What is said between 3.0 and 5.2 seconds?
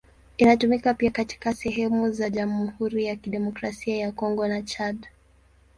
ya Kidemokrasia ya Kongo na Chad.